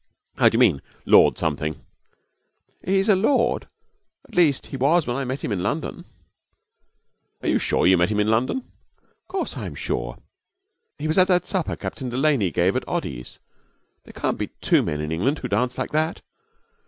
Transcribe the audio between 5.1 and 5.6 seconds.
I met him